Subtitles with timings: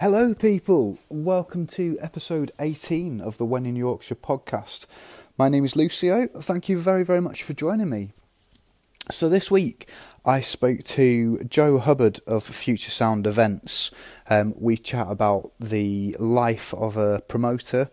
[0.00, 0.96] Hello, people.
[1.10, 4.86] Welcome to episode 18 of the When in Yorkshire podcast.
[5.36, 6.26] My name is Lucio.
[6.26, 8.12] Thank you very, very much for joining me.
[9.10, 9.90] So, this week
[10.24, 13.90] I spoke to Joe Hubbard of Future Sound Events.
[14.30, 17.90] Um, we chat about the life of a promoter.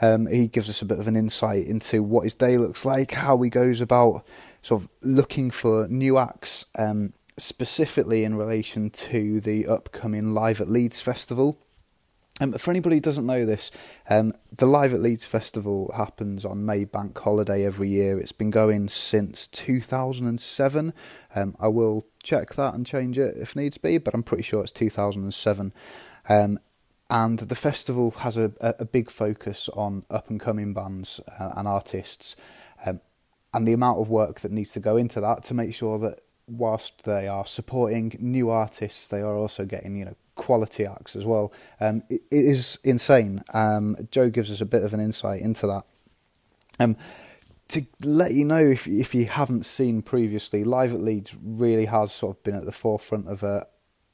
[0.00, 3.10] Um, he gives us a bit of an insight into what his day looks like,
[3.10, 4.22] how he goes about
[4.62, 10.68] sort of looking for new acts, um, specifically in relation to the upcoming Live at
[10.68, 11.58] Leeds festival.
[12.40, 13.70] Um, for anybody who doesn't know this,
[14.08, 18.18] um, the Live at Leeds festival happens on May Bank Holiday every year.
[18.18, 20.94] It's been going since 2007.
[21.34, 24.62] Um, I will check that and change it if needs be, but I'm pretty sure
[24.62, 25.74] it's 2007.
[26.28, 26.58] Um,
[27.10, 31.66] and the festival has a, a, big focus on up and coming bands uh, and
[31.66, 32.36] artists,
[32.86, 33.00] um,
[33.52, 36.20] and the amount of work that needs to go into that to make sure that
[36.50, 41.24] whilst they are supporting new artists, they are also getting you know quality acts as
[41.24, 41.52] well.
[41.80, 43.42] Um, it, it is insane.
[43.54, 45.84] Um, Joe gives us a bit of an insight into that.
[46.78, 46.96] Um,
[47.68, 52.12] to let you know if if you haven't seen previously, Live at Leeds really has
[52.12, 53.66] sort of been at the forefront of a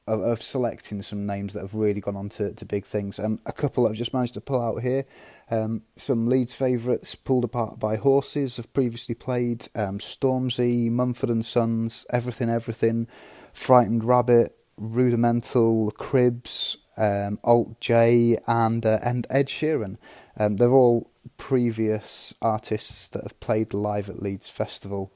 [0.07, 3.19] of, of selecting some names that have really gone on to, to big things.
[3.19, 5.05] Um, a couple I've just managed to pull out here.
[5.51, 9.69] Um, some Leeds favourites pulled apart by horses have previously played.
[9.75, 13.09] Um, Stormzy, Mumford and Sons, Everything Everything,
[13.53, 19.97] Frightened Rabbit, Rudimental, Cribs, um, Alt J, and uh, and Ed Sheeran.
[20.39, 25.13] Um, they're all previous artists that have played live at Leeds Festival,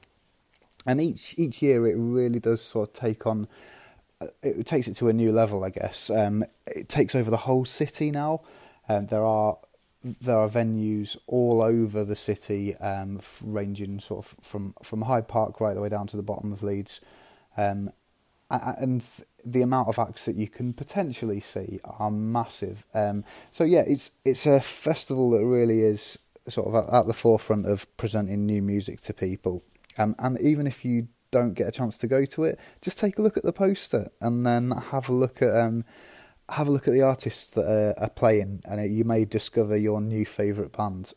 [0.85, 3.47] and each each year it really does sort of take on
[4.43, 6.09] it takes it to a new level, I guess.
[6.09, 8.41] Um, it takes over the whole city now.
[8.87, 9.57] Um, there are
[10.03, 15.59] there are venues all over the city, um, ranging sort of from from Hyde Park
[15.61, 17.01] right the way down to the bottom of Leeds,
[17.57, 17.91] um,
[18.49, 19.05] and
[19.45, 22.85] the amount of acts that you can potentially see are massive.
[22.93, 27.13] Um, so yeah, it's it's a festival that really is sort of at, at the
[27.13, 29.61] forefront of presenting new music to people.
[29.97, 33.17] Um, and even if you don't get a chance to go to it, just take
[33.17, 35.85] a look at the poster and then have a look at um,
[36.49, 40.01] have a look at the artists that are, are playing, and you may discover your
[40.01, 41.13] new favourite band.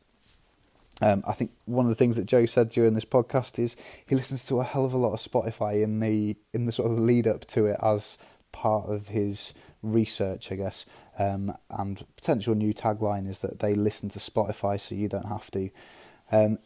[1.02, 3.76] Um, I think one of the things that Joe said during this podcast is
[4.06, 6.90] he listens to a hell of a lot of Spotify in the in the sort
[6.90, 8.16] of lead up to it as
[8.52, 10.86] part of his research, I guess.
[11.18, 15.50] Um, and potential new tagline is that they listen to Spotify so you don't have
[15.52, 15.70] to.
[16.32, 16.58] Um,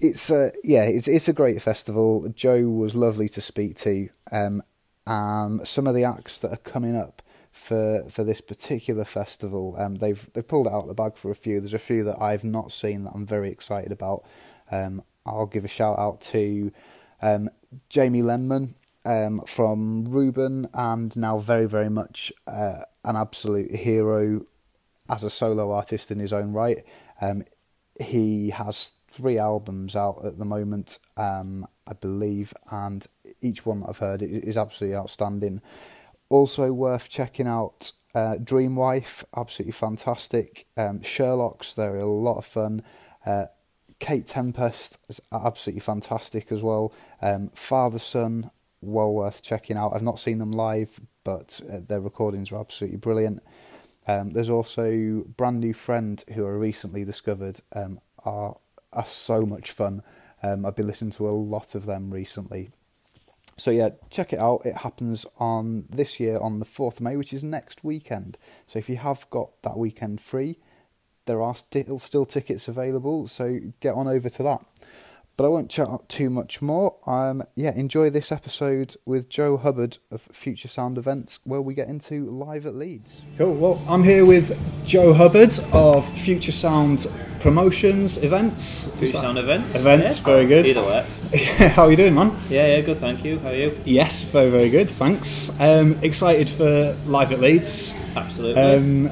[0.00, 2.28] it's a yeah, it's it's a great festival.
[2.34, 4.08] Joe was lovely to speak to.
[4.32, 4.62] Um,
[5.06, 7.22] um, some of the acts that are coming up
[7.52, 11.60] for for this particular festival, um, they've they've pulled out the bag for a few.
[11.60, 14.24] There's a few that I've not seen that I'm very excited about.
[14.70, 16.72] Um, I'll give a shout out to
[17.20, 17.50] um,
[17.88, 18.74] Jamie Lenman
[19.04, 24.46] um, from Reuben, and now very very much uh, an absolute hero
[25.08, 26.84] as a solo artist in his own right.
[27.20, 27.44] Um,
[28.00, 33.06] he has three albums out at the moment, um, I believe, and
[33.40, 35.60] each one that I've heard is absolutely outstanding.
[36.28, 40.66] Also worth checking out uh, Dreamwife, absolutely fantastic.
[40.76, 42.82] Um, Sherlock's, they're a lot of fun.
[43.26, 43.46] Uh,
[43.98, 46.92] Kate Tempest is absolutely fantastic as well.
[47.20, 48.50] Um, Father Son,
[48.80, 49.92] well worth checking out.
[49.94, 53.42] I've not seen them live, but uh, their recordings are absolutely brilliant.
[54.06, 58.56] Um, there's also Brand New Friend, who I recently discovered, um, are
[58.92, 60.02] are so much fun.
[60.42, 62.70] Um, I've been listening to a lot of them recently.
[63.56, 64.62] So yeah, check it out.
[64.64, 68.38] It happens on this year on the 4th of May, which is next weekend.
[68.66, 70.56] So if you have got that weekend free,
[71.26, 74.64] there are still still tickets available, so get on over to that.
[75.40, 76.96] But I won't chat up too much more.
[77.06, 81.88] Um, yeah, enjoy this episode with Joe Hubbard of Future Sound Events, where we get
[81.88, 83.22] into live at Leeds.
[83.38, 83.54] Cool.
[83.54, 87.06] Well, I'm here with Joe Hubbard of Future Sound
[87.40, 88.94] Promotions Events.
[88.98, 89.80] Future Sound Events.
[89.80, 90.18] Events.
[90.18, 90.24] Yeah.
[90.24, 90.66] Very good.
[90.66, 91.32] Either works.
[91.56, 92.36] How are you doing, man?
[92.50, 92.98] Yeah, yeah, good.
[92.98, 93.38] Thank you.
[93.38, 93.74] How are you?
[93.86, 94.90] Yes, very, very good.
[94.90, 95.58] Thanks.
[95.58, 97.94] Um, excited for live at Leeds.
[98.14, 98.60] Absolutely.
[98.60, 99.10] Um,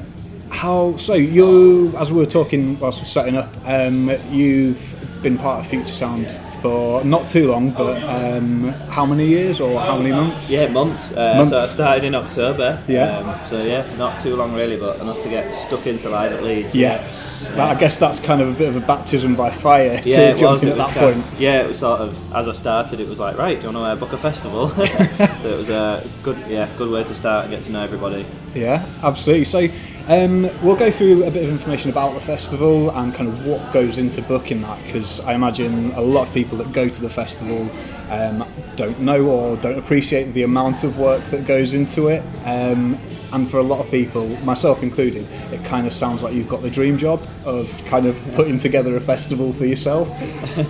[0.51, 1.15] how so?
[1.15, 4.88] You, as we were talking whilst we are setting up, um, you've
[5.21, 6.31] been part of Future Sound
[6.61, 10.51] for not too long, but um, how many years or how many months?
[10.51, 11.11] Yeah, months.
[11.11, 11.51] Uh, months.
[11.51, 12.81] So I started in October.
[12.87, 13.17] Yeah.
[13.17, 16.43] Um, so yeah, not too long really, but enough to get stuck into live at
[16.43, 16.75] Leeds.
[16.75, 17.49] Yes.
[17.55, 17.67] Yeah.
[17.67, 20.61] I guess that's kind of a bit of a baptism by fire to yeah, jump
[20.63, 21.17] in at that point.
[21.17, 23.73] Of, yeah, it was sort of as I started, it was like right, do you
[23.73, 24.69] want to book a festival?
[24.69, 28.25] so it was a good, yeah, good way to start and get to know everybody.
[28.53, 29.45] Yeah, absolutely.
[29.45, 29.67] So
[30.07, 33.73] um, we'll go through a bit of information about the festival and kind of what
[33.73, 37.09] goes into booking that because I imagine a lot of people that go to the
[37.09, 37.69] festival
[38.09, 42.23] um, don't know or don't appreciate the amount of work that goes into it.
[42.45, 42.97] Um,
[43.33, 46.61] and for a lot of people, myself included, it kind of sounds like you've got
[46.61, 50.09] the dream job of kind of putting together a festival for yourself.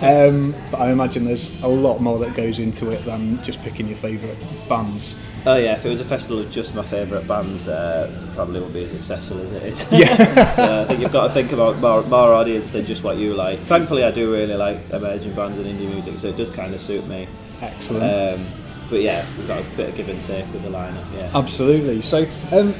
[0.00, 3.86] Um, but I imagine there's a lot more that goes into it than just picking
[3.86, 4.36] your favourite
[4.68, 5.20] bands.
[5.46, 8.74] Oh yeah, if it was a festival of just my favourite bands, uh, probably wouldn't
[8.74, 9.90] be as successful as it is.
[9.90, 10.16] Yeah.
[10.54, 13.34] so I think you've got to think about more, more audience than just what you
[13.34, 13.58] like.
[13.58, 16.82] Thankfully, I do really like emerging bands and indie music, so it does kind of
[16.82, 17.26] suit me.
[17.62, 18.40] Excellent.
[18.40, 18.46] Um,
[18.90, 21.04] but yeah, we've got a bit of give and take with the lineup.
[21.14, 21.30] Yeah.
[21.34, 22.02] Absolutely.
[22.02, 22.74] So, um,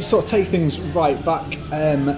[0.00, 1.44] sort of take things right back.
[1.72, 2.14] Um,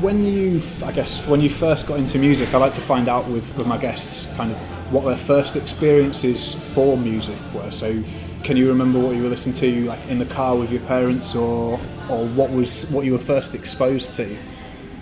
[0.00, 3.28] when you, I guess, when you first got into music, I like to find out
[3.28, 4.56] with, with my guests kind of
[4.92, 7.70] what their first experiences for music were.
[7.70, 8.02] So,
[8.44, 11.34] can you remember what you were listening to, like in the car with your parents,
[11.34, 11.80] or
[12.10, 14.36] or what was what you were first exposed to?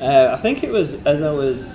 [0.01, 1.69] Uh, I think it was as I was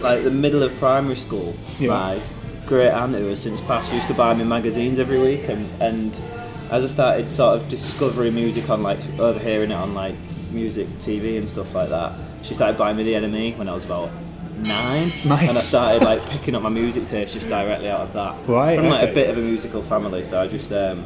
[0.00, 1.54] like the middle of primary school.
[1.78, 1.88] Yeah.
[1.88, 2.20] My
[2.68, 6.20] great aunt who has since passed used to buy me magazines every week, and, and
[6.70, 10.14] as I started sort of discovering music on like overhearing it on like
[10.52, 12.12] music TV and stuff like that,
[12.42, 14.10] she started buying me the NME when I was about
[14.64, 15.48] nine, Nice.
[15.48, 18.36] and I started like picking up my music taste just directly out of that.
[18.46, 19.12] Right, From like okay.
[19.12, 20.70] a bit of a musical family, so I just.
[20.72, 21.04] Um,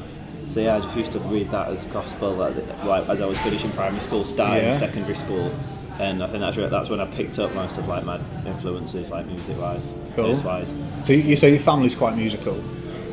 [0.49, 2.55] so yeah, I just used to read that as gospel like,
[2.85, 4.73] like, as I was finishing primary school, starting Yeah.
[4.73, 5.51] secondary school,
[5.99, 9.27] and I think that's that's when I picked up most of like my influences, like
[9.27, 10.27] music wise, Cool.
[10.27, 10.75] taste wise.
[11.05, 12.63] So you say your family's quite musical.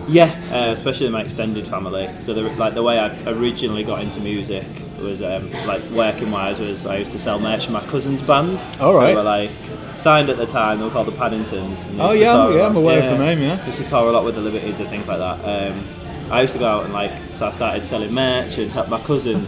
[0.07, 2.09] Yeah, uh, especially my extended family.
[2.21, 4.65] So the, like the way I originally got into music
[4.99, 8.59] was um, like working wise was I used to sell merch in my cousin's band.
[8.81, 9.07] All right.
[9.07, 9.51] They were like
[9.95, 10.79] signed at the time.
[10.79, 11.85] They were called the Paddingtons.
[11.99, 12.65] Oh, yeah, a yeah.
[12.65, 13.63] I'm aware of the name, yeah.
[13.67, 15.71] Used to tour a lot with the Libertines and things like that.
[15.73, 15.83] Um,
[16.31, 18.99] I used to go out and like so I started selling merch and help my
[19.01, 19.45] cousin,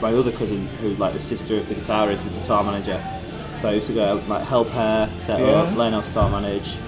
[0.00, 3.02] my other cousin who's like the sister of the guitarist is the tour manager.
[3.58, 5.46] So I used to go out, like help her set Yeah.
[5.46, 6.78] up, learn how to tour manage,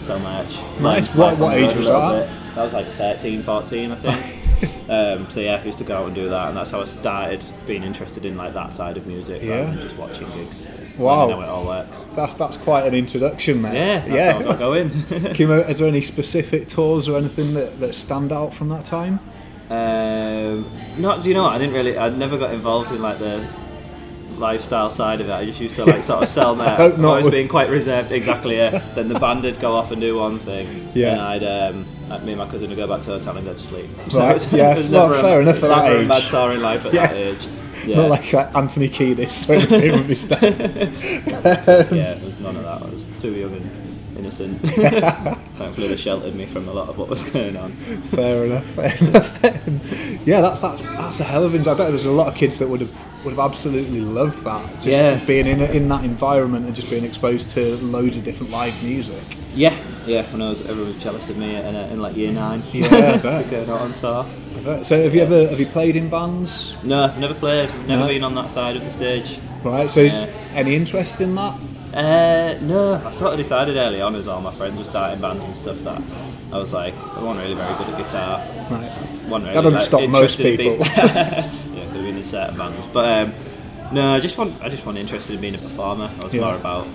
[0.00, 0.58] sell merch.
[0.80, 1.08] Nice.
[1.14, 2.26] learn What- what age was that?
[2.26, 2.54] bit.
[2.54, 4.88] That was like 13, 14, I think.
[4.88, 6.84] um, so yeah, I used to go out and do that, and that's how I
[6.84, 9.56] started being interested in like that side of music, Yeah.
[9.60, 10.66] rather than just watching gigs.
[10.96, 11.28] Wow.
[11.28, 12.06] how it all works.
[12.14, 13.74] That's that's quite an introduction, mate.
[13.74, 14.32] Yeah, that's yeah.
[14.34, 14.90] how I got going.
[15.08, 18.68] Can you remember- is there any specific tours or anything that, that stand out from
[18.70, 19.18] that time?
[19.74, 21.52] Um, not, do you know what?
[21.52, 21.98] I didn't really.
[21.98, 23.46] I never got involved in like the
[24.38, 25.32] lifestyle side of it.
[25.32, 26.76] I just used to like sort of sell merch.
[26.76, 27.08] hope not.
[27.10, 28.12] Always being quite reserved.
[28.12, 28.56] Exactly.
[28.56, 28.78] Yeah.
[28.94, 30.90] then the band would go off and do one thing.
[30.94, 31.12] Yeah.
[31.12, 33.52] And I'd um, me and my cousin would go back to the hotel and go
[33.52, 33.86] to sleep.
[34.14, 36.08] Right, it was- yeah, was well, never a- fair enough for that age.
[36.08, 37.06] Mad touring life at Yeah.
[37.08, 37.46] that age.
[37.86, 37.96] Yeah.
[37.96, 40.40] Not like uh, Anthony Kiedis or anything with his dad.
[41.92, 42.80] yeah, there was none of that.
[42.82, 43.83] I was too young and
[44.24, 44.58] innocent.
[45.54, 47.72] Thankfully, they sheltered me from a lot of what was going on.
[47.72, 48.64] fair enough.
[48.66, 50.26] Fair enough.
[50.26, 51.60] yeah, that's that's that's a hell of an.
[51.62, 54.66] I bet there's a lot of kids that would have would have absolutely loved that.
[54.74, 55.20] Just Yeah.
[55.26, 59.22] being in in that environment and just being exposed to loads of different live music.
[59.54, 59.76] Yeah,
[60.06, 60.22] yeah.
[60.32, 62.62] When I was, everyone was jealous of me in, in like year nine.
[62.72, 64.24] Yeah, I going out on tour.
[64.82, 66.74] So have you ever have you played in bands?
[66.82, 67.68] No, never played.
[67.86, 68.08] Never No.
[68.08, 69.38] been on that side of the stage.
[69.62, 69.90] Right.
[69.90, 70.26] So is Yeah.
[70.54, 71.54] any interest in that?
[71.94, 75.44] Uh, no, I sort of decided early on as all my friends were starting bands
[75.44, 76.02] and stuff that
[76.52, 78.38] I was like, I wasn't really very good at guitar.
[78.70, 78.80] Right.
[79.28, 80.76] Wasn't really, That doesn't like, stop most people.
[80.78, 83.34] yeah, could have been in certain bands, but um,
[83.92, 86.10] no, I just want, I just want interested in being a performer.
[86.20, 86.40] I was Yeah.
[86.42, 86.88] more about.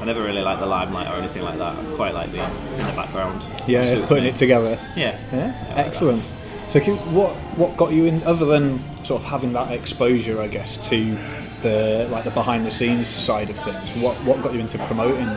[0.00, 1.76] I never really liked the limelight or anything like that.
[1.76, 3.44] I quite like being in the background.
[3.66, 4.30] Yeah, Suits putting me.
[4.30, 4.78] it together.
[4.94, 5.18] Yeah.
[5.32, 6.22] Yeah, I like excellent.
[6.68, 10.46] So, can, what what got you in other than sort of having that exposure, I
[10.46, 11.18] guess, to
[11.62, 13.92] the like the behind the scenes side of things?
[14.02, 15.28] What what got you into promoting?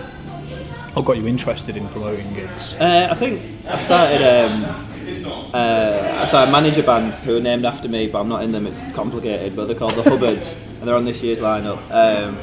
[0.95, 2.74] Or got you interested in promoting gigs?
[2.75, 4.22] Uh, I think I started.
[4.22, 4.88] Um,
[5.53, 8.51] uh, so I manage a band who are named after me, but I'm not in
[8.51, 8.67] them.
[8.67, 11.79] It's complicated, but they're called the Hubbards, and they're on this year's lineup.
[11.91, 12.38] Um,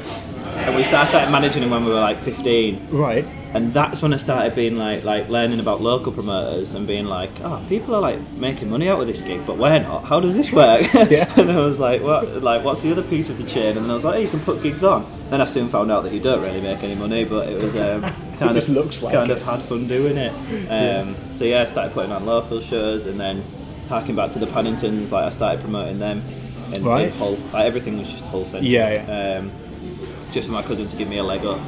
[0.69, 3.25] and we started, started managing them when we were like 15, Right.
[3.55, 7.31] and that's when I started being like, like learning about local promoters and being like,
[7.43, 10.05] oh, people are like making money out of this gig, but we're not.
[10.05, 10.83] How does this work?
[11.11, 11.33] Yeah.
[11.41, 12.43] and I was like, what?
[12.43, 13.77] Like, what's the other piece of the chain?
[13.77, 15.05] And then I was like, oh, you can put gigs on.
[15.31, 17.75] Then I soon found out that you don't really make any money, but it was
[17.77, 18.03] um,
[18.39, 19.37] kind just of looks like kind it.
[19.39, 20.33] of had fun doing it.
[20.71, 23.43] Um, So yeah, I started putting on local shows, and then
[23.89, 26.23] harking back to the Paddingtons, like I started promoting them.
[26.75, 27.11] And, Right.
[27.13, 28.71] Hull, like everything was just Hull centric.
[28.71, 29.51] Yeah, Um,
[30.33, 31.59] just for my cousin to give me a leg up.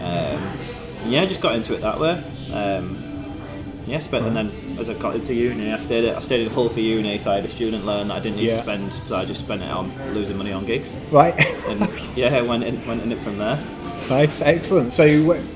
[0.00, 0.58] Um,
[1.06, 2.22] yeah, just got into it that way.
[2.52, 3.02] Um,
[3.86, 6.52] yeah, spent, and then as I got into uni, I stayed at, I stayed in
[6.52, 8.56] Hull for uni, so I had a student loan that I didn't need Yeah.
[8.56, 10.96] to spend, so I just spent it on losing money on gigs.
[11.10, 11.34] Right.
[11.68, 13.58] And yeah, went in, went in it from there.
[14.08, 14.40] nice.
[14.40, 14.92] Excellent.
[14.92, 15.04] So,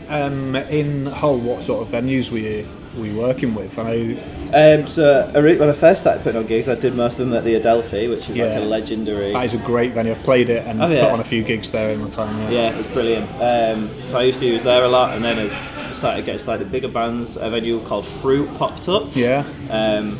[0.09, 2.66] um, in Hull, what sort of venues were you
[2.97, 3.79] were you working with?
[3.79, 4.17] I.
[4.53, 7.45] Um, so when I first started putting on gigs, I did most of them at
[7.45, 8.47] the Adelphi, which is Yeah.
[8.47, 9.33] like a legendary.
[9.33, 10.13] That is a great venue.
[10.13, 11.05] I've played it and Oh, yeah.
[11.05, 12.37] put on a few gigs there in my time.
[12.43, 12.51] Yeah.
[12.51, 13.31] Yeah, it was brilliant.
[13.41, 16.41] Um, so I used to use there a lot, and then as I started getting
[16.41, 19.05] slightly bigger bands, a venue called Fruit popped up.
[19.15, 19.45] Yeah.
[19.71, 20.19] Um,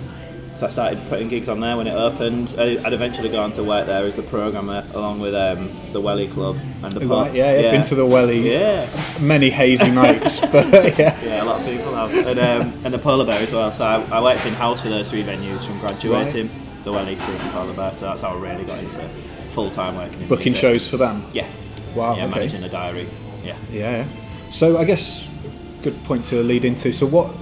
[0.61, 2.55] So I started putting gigs on there when it opened.
[2.59, 6.03] I- I'd eventually go on to work there as the programmer, along with um, the
[6.03, 7.11] Welly Club and the pub.
[7.29, 8.87] Right, yeah, yeah, been to the Welly Yeah,
[9.23, 11.19] many hazy nights, but yeah.
[11.25, 13.73] yeah, a lot of people have, and um, and the Polar Bear as well.
[13.73, 16.51] So I, I worked in house for those three venues from graduating.
[16.85, 17.95] The Welly, Fruit, and Polar Bear.
[17.95, 18.99] So that's how I really got into
[19.49, 20.61] full time working in Booking music.
[20.61, 21.25] shows for them.
[21.33, 21.47] Yeah.
[21.95, 22.35] Wow, Yeah, okay.
[22.35, 23.07] managing a diary.
[23.43, 23.57] Yeah.
[23.73, 24.51] Yeah, yeah.
[24.51, 25.27] So I guess
[25.83, 26.93] good point to lead into.
[26.93, 27.35] So what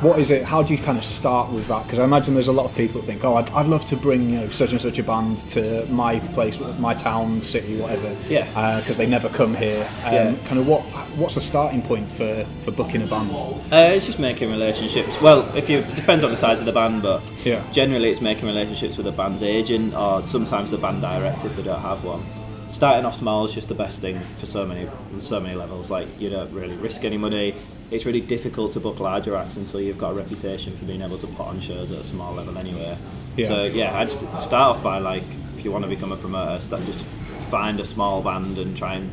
[0.00, 0.42] what is it?
[0.44, 1.84] How do you kind of start with that?
[1.84, 3.96] Because I imagine there's a lot of people that think, oh, I'd, I'd love to
[3.96, 8.14] bring you know such and such a band to my place, my town, city, whatever.
[8.28, 8.44] Yeah.
[8.80, 9.82] Because they never come here.
[10.04, 10.34] Um, Yeah.
[10.46, 10.82] Kind of what
[11.16, 13.30] what's the starting point for for booking a band?
[13.32, 15.20] Uh, it's just making relationships.
[15.20, 17.62] Well, if you it depends on the size of the band, but Yeah.
[17.72, 21.62] generally it's making relationships with the band's agent or sometimes the band director if they
[21.62, 22.24] don't have one.
[22.68, 24.88] Starting off small is just the best thing for so many
[25.20, 25.90] so many levels.
[25.90, 27.54] Like you don't really risk any money.
[27.90, 31.18] It's really difficult to book larger acts until you've got a reputation for being able
[31.18, 32.96] to put on shows at a small level anyway.
[33.36, 33.46] Yeah.
[33.46, 35.22] So yeah, I just start off by like
[35.56, 38.94] if you want to become a promoter, start just find a small band and try
[38.94, 39.10] and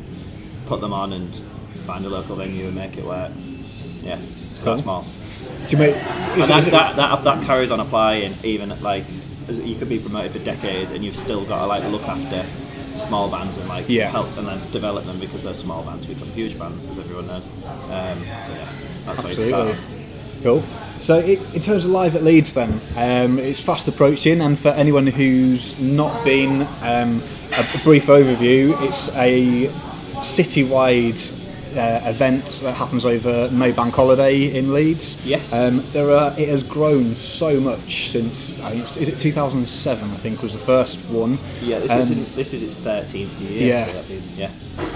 [0.66, 1.34] put them on and
[1.86, 3.30] find a local venue and make it work.
[4.02, 4.18] Yeah,
[4.54, 5.02] start Cool.
[5.02, 5.06] small.
[5.68, 5.96] Do you make?
[5.96, 9.04] And that, that, that, that carries on applying even at, like
[9.48, 12.42] you could be promoted for decades and you've still got to like look after
[12.94, 14.10] small bands and like Yeah.
[14.10, 17.46] help and then develop them because those small bands become huge bands as everyone knows.
[17.90, 18.68] Um, so yeah,
[19.06, 19.76] that's why you start.
[20.42, 20.62] Cool.
[20.98, 24.68] So, i in terms of live at Leeds, then um, it's fast approaching, and for
[24.68, 27.20] anyone who's not been, um,
[27.58, 28.72] a brief overview.
[28.82, 29.66] It's a
[30.22, 31.18] citywide
[31.76, 35.24] uh, event that happens over May Bank Holiday in Leeds.
[35.26, 35.40] Yeah.
[35.52, 36.32] Um, there are.
[36.38, 38.60] It has grown so much since.
[38.62, 40.10] I think is it 2007?
[40.10, 41.38] I think was the first one.
[41.60, 43.68] Yeah, this is Um, in, this is its thirteenth year.
[43.68, 44.02] Yeah.
[44.02, 44.50] so yeah.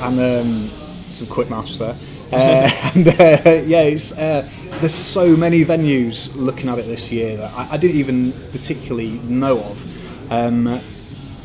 [0.06, 0.68] and um,
[1.10, 1.96] some quick maths there.
[2.32, 4.42] Uh, and uh, yeah, uh,
[4.80, 9.20] there's so many venues looking at it this year that I, I didn't even particularly
[9.28, 10.66] know of, um,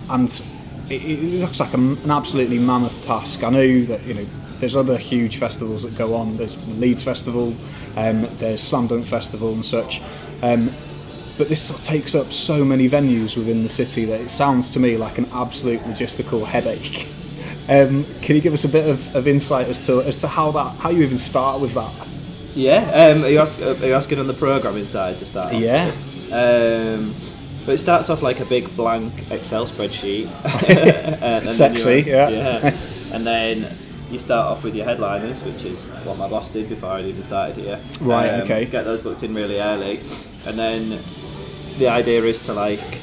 [0.10, 0.42] and
[0.90, 3.44] it, it looks like a, an absolutely mammoth task.
[3.44, 4.26] I know that you know
[4.62, 6.38] there's other huge festivals that go on.
[6.38, 7.54] There's Leeds Festival,
[7.98, 10.02] um, there's Slam Dunk Festival and such.
[10.42, 10.72] Um,
[11.38, 14.70] but this sort of takes up so many venues within the city that it sounds
[14.70, 17.08] to me like an absolute logistical headache.
[17.70, 20.52] Um, can you give us a bit of, of insight as to as to how
[20.52, 21.94] that how you even start with that?
[22.56, 22.80] Yeah.
[22.92, 25.54] Um, are, you ask, are you asking on the programming side to start?
[25.54, 25.86] off Yeah.
[26.34, 27.14] Um,
[27.66, 30.28] but it starts off like a big blank Excel spreadsheet.
[31.54, 32.76] Sexy, you- yeah.
[33.14, 33.72] And then
[34.12, 37.24] you start off with your headliners, which is what my boss did before I even
[37.24, 37.80] started here.
[38.02, 38.66] Um, Right, okay.
[38.66, 39.98] Get those booked in really early,
[40.46, 41.00] and then
[41.78, 43.00] the idea is to like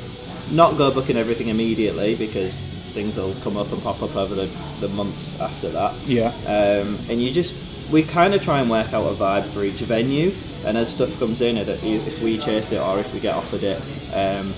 [0.50, 4.46] not go booking everything immediately because things will come up and pop up over the,
[4.80, 5.94] the months after that.
[6.06, 6.28] Yeah.
[6.46, 7.54] Um, and you just
[7.90, 10.32] we kind of try and work out a vibe for each venue,
[10.64, 13.62] and as stuff comes in, if if we chase it or if we get offered
[13.62, 13.80] it,
[14.14, 14.52] um,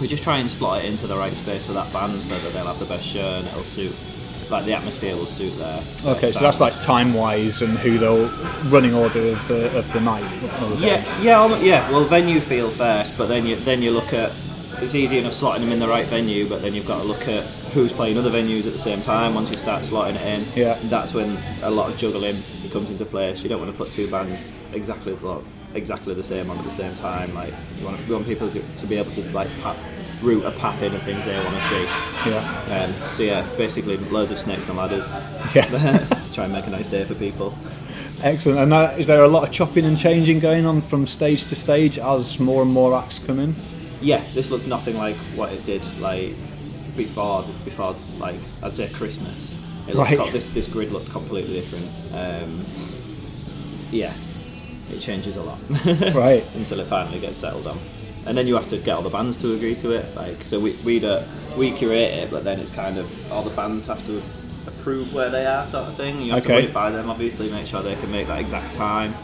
[0.00, 2.52] we just try and slot it into the right space for that band so that
[2.52, 3.94] they'll have the best show and it'll suit.
[4.50, 5.80] Like the atmosphere will suit their.
[5.80, 8.28] their Okay, so that's like time wise and who they'll
[8.70, 10.24] running order of the of the night.
[10.40, 10.76] the.
[10.86, 11.90] Yeah, yeah, yeah.
[11.90, 14.32] Well, venue feel first, but then you then you look at.
[14.82, 17.28] It's easy enough slotting them in the right venue, but then you've got to look
[17.28, 19.34] at who's playing other venues at the same time.
[19.34, 20.78] Once you start slotting it in, Yeah.
[20.84, 22.36] that's when a lot of juggling
[22.72, 23.42] comes into place.
[23.42, 26.70] You don't want to put two bands exactly well, exactly the same on at the
[26.72, 27.34] same time.
[27.34, 29.48] Like you want, you want people to, to be able to like
[30.22, 31.82] route a path in of things they want to see.
[32.30, 32.94] Yeah.
[33.06, 35.10] Um, so yeah, basically loads of snakes and ladders
[35.54, 35.64] Yeah.
[36.22, 37.56] to try and make a nice day for people.
[38.22, 38.58] Excellent.
[38.58, 41.56] And uh, is there a lot of chopping and changing going on from stage to
[41.56, 43.54] stage as more and more acts come in?
[44.02, 46.34] yeah, this looks nothing like what it did like
[46.96, 47.44] before.
[47.64, 49.54] Before like I'd say Christmas.
[49.88, 50.16] It Right.
[50.18, 51.86] co- this this grid looked completely different.
[52.14, 52.64] Um,
[53.90, 54.12] yeah,
[54.90, 55.58] it changes a lot.
[56.14, 56.44] Right.
[56.54, 57.78] Until it finally gets settled on,
[58.26, 60.14] and then you have to get all the bands to agree to it.
[60.16, 61.24] Like so, we we do, uh,
[61.56, 64.22] we curate it, but then it's kind of all the bands have to
[64.66, 66.20] approve where they are, sort of thing.
[66.20, 66.48] You have Okay.
[66.48, 69.14] to run it by them, obviously, make sure they can make that exact time.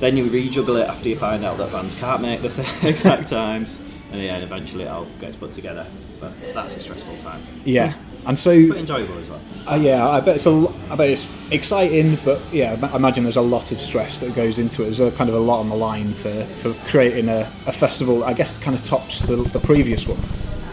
[0.00, 2.48] Then you rejuggle it after you find out that bands can't make the
[2.82, 3.80] exact times,
[4.12, 5.86] and yeah, eventually it all gets put together.
[6.20, 7.94] But that's a stressful time, Yeah.
[8.26, 9.40] And so, but enjoyable as well.
[9.66, 13.24] uh, yeah, I bet it's a, lo- I bet it's exciting, but yeah, I imagine
[13.24, 14.86] there's a lot of stress that goes into it.
[14.86, 18.22] There's a kind of a lot on the line for, for creating a, a festival.
[18.24, 20.18] I guess kind of tops the, the previous one.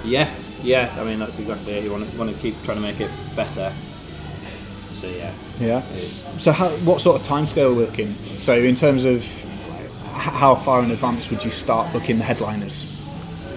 [0.04, 0.30] Yeah,
[0.62, 0.94] yeah.
[1.00, 1.84] I mean, that's exactly it.
[1.84, 3.72] You want to want to keep trying to make it better.
[4.92, 5.82] So yeah, Yeah.
[5.94, 8.14] So, how, what sort of timescale are we looking?
[8.16, 9.24] So, in terms of
[9.70, 12.97] like, how far in advance would you start booking the headliners?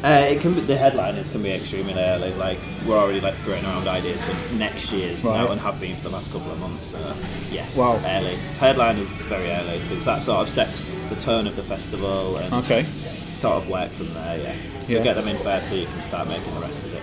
[0.03, 2.33] Uh, it can be the headliners can be extremely early.
[2.35, 5.37] Like we're already like throwing around ideas for next year's Right.
[5.37, 6.87] now and have been for the last couple of months.
[6.89, 7.17] So
[7.51, 8.01] yeah, Wow.
[8.07, 8.37] early.
[8.59, 12.85] Headliners very early because that sort of sets the tone of the festival and Okay.
[13.33, 14.39] sort of work from there.
[14.39, 14.55] Yeah,
[14.87, 15.03] so Yeah.
[15.03, 17.03] get them in first, so you can start making the rest of it.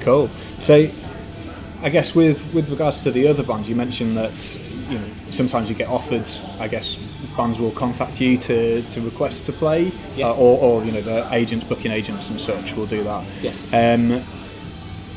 [0.00, 0.28] Cool.
[0.60, 0.86] So,
[1.82, 4.32] I guess with with regards to the other bands, you mentioned that
[4.90, 6.28] you know sometimes you get offered.
[6.60, 6.98] I guess
[7.36, 10.28] bands will contact you to, to request to play, Yeah.
[10.28, 13.24] uh, or, or you know the agents, booking agents, and such will do that.
[13.42, 13.72] Yes.
[13.72, 14.22] Um,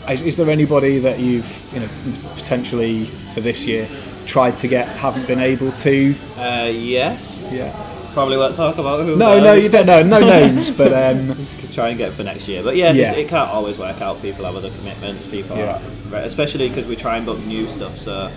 [0.10, 1.90] is, is there anybody that you've you know
[2.36, 3.88] potentially for this year
[4.26, 6.16] tried to get, haven't been able to?
[6.38, 7.72] Uh, yes, Yeah.
[8.14, 9.16] probably won't talk about who.
[9.16, 11.36] No, no, you don't know, no names, but um,
[11.74, 12.62] try and get for next year.
[12.64, 13.14] But yeah, Yeah.
[13.14, 14.22] It can't always work out.
[14.22, 15.26] People have other commitments.
[15.28, 15.82] People, Yeah.
[16.14, 17.98] are, especially because we try and book new stuff.
[17.98, 18.30] So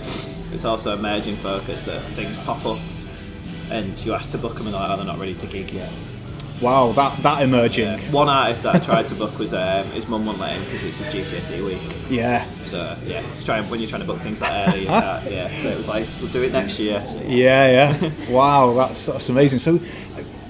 [0.53, 2.79] it's also emerging focus that things pop up,
[3.73, 5.71] and you asked to book them and they're like, oh, they're not ready to gig
[5.73, 5.91] yet.
[6.61, 7.87] wow, that that emerging.
[7.87, 8.12] Yeah.
[8.12, 10.83] One artist that I tried to book was um, his mum won't let him because
[10.83, 11.81] it's his GCSE week.
[12.09, 12.45] Yeah.
[12.62, 15.31] So yeah, just try and, when you're trying to book things that early, you can't,
[15.31, 15.49] yeah.
[15.49, 17.02] So it was like we'll do it next year.
[17.26, 18.11] Yeah, yeah.
[18.31, 19.59] wow, that's that's amazing.
[19.59, 19.81] So,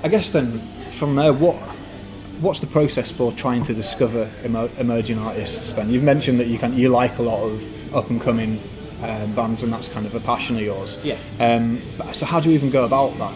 [0.03, 0.59] I guess then
[0.99, 1.57] from there, what
[2.43, 5.73] what's the process for trying to discover emer- emerging artists?
[5.75, 8.59] Then you've mentioned that you can you like a lot of up and coming
[9.03, 10.99] um, bands, and that's kind of a passion of yours.
[11.05, 11.17] Yeah.
[11.41, 11.79] Um,
[12.13, 13.35] so how do you even go about that?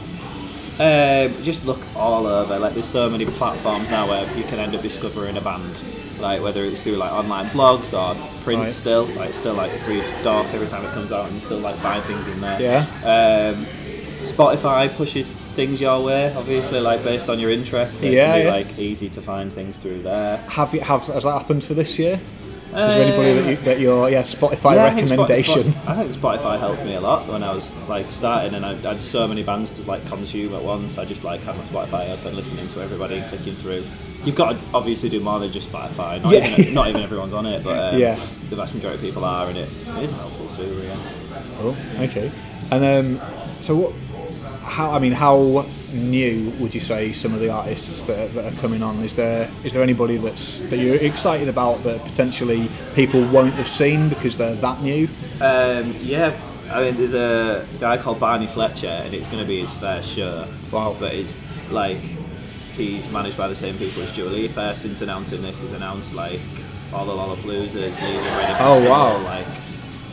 [0.79, 2.59] Um, just look all over.
[2.59, 5.83] Like, there's so many platforms now where you can end up discovering a band.
[6.21, 8.73] Like, whether it's through like online blogs or print Right.
[8.73, 9.05] still.
[9.17, 12.03] Like, still like read Dork every time it comes out, and you still like find
[12.05, 12.61] things in there.
[12.61, 13.55] Yeah.
[13.55, 13.67] Um,
[14.23, 18.03] Spotify pushes things your way, obviously, like based on your interests.
[18.03, 18.53] It Yeah, can be yeah.
[18.53, 20.39] like easy to find things through there.
[20.49, 22.19] Have you have has that happened for this year?
[22.67, 25.75] Is there anybody that, you, that your yeah Spotify Yeah, I think Spot- recommendation?
[25.87, 28.95] I think Spotify helped me a lot when I was like starting, and I, I
[28.95, 30.99] had so many bands to like consume at once.
[30.99, 33.85] I just like had my Spotify up and listening to everybody and clicking through.
[34.25, 36.21] You've got to obviously do more than just Spotify.
[36.23, 36.57] Not, Yeah.
[36.59, 38.15] even, not even everyone's on it, but um, Yeah.
[38.51, 40.83] the vast majority of people are, and it, it is a helpful tool.
[40.83, 40.97] Yeah.
[41.61, 42.31] Oh, okay.
[42.73, 42.85] And
[43.21, 43.27] um,
[43.61, 43.93] so what?
[44.77, 45.65] How I mean, how
[45.95, 49.03] new would you say some of the artists that, that are coming on?
[49.03, 53.69] Is there is there anybody that's that you're excited about that potentially people won't have
[53.69, 55.09] seen because they're that new?
[55.41, 56.39] Um, yeah,
[56.71, 60.15] I mean, there's a guy called Barney Fletcher, and it's going to be his first
[60.15, 60.47] show.
[60.71, 60.95] Wow.
[61.01, 61.39] But it's
[61.71, 61.97] like
[62.77, 64.77] he's managed by the same people as Dua Lipa.
[64.77, 66.41] Since announcing this, he's announced like
[66.93, 69.23] all the Lollapaloozas, Leeds and Reading Oh, wow.
[69.23, 69.47] Like,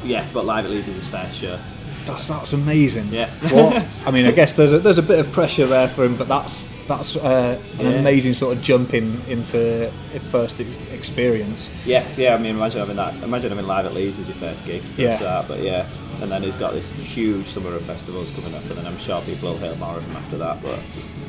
[0.06, 1.60] yeah, but live at Leeds is his first show.
[2.06, 3.08] That's that's amazing.
[3.12, 3.30] Yeah.
[3.54, 6.16] What I mean, I guess there's a, there's a bit of pressure there for him,
[6.18, 7.92] but that's that's uh, an Yeah.
[8.00, 9.90] amazing sort of jump in into
[10.30, 11.70] first ex- experience.
[11.86, 12.36] Yeah, yeah.
[12.36, 13.16] I mean, imagine having that.
[13.24, 14.82] Imagine having live at Leeds as your first gig.
[14.98, 15.16] Yeah.
[15.18, 15.88] Start, but yeah,
[16.22, 19.22] and then he's got this huge summer of festivals coming up, and then I'm sure
[19.22, 20.62] people will hear more of him after that.
[20.62, 20.80] But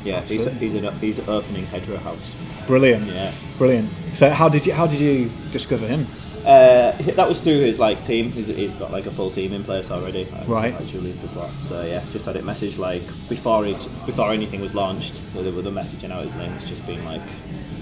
[0.03, 0.67] yeah, he's Absolutely.
[0.69, 2.35] he's an, he's opening Headrow House.
[2.67, 3.05] Brilliant.
[3.05, 3.31] Yeah.
[3.57, 3.89] Brilliant.
[4.13, 6.05] So how did you how did you discover him?
[6.45, 8.31] Uh, that was through his like team.
[8.31, 10.25] He's, he's got like a full team in place already.
[10.25, 10.73] Like, Right.
[10.75, 11.51] Like Julie was.
[11.51, 15.21] So yeah, just had it messaged like before it before anything was launched.
[15.33, 17.21] With the, with messaging out his name, it's just been like